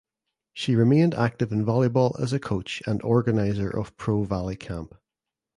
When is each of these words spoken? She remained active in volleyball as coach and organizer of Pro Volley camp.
She 0.55 0.75
remained 0.75 1.13
active 1.13 1.51
in 1.51 1.63
volleyball 1.63 2.19
as 2.19 2.33
coach 2.41 2.81
and 2.87 3.03
organizer 3.03 3.69
of 3.69 3.95
Pro 3.97 4.23
Volley 4.23 4.55
camp. 4.55 4.95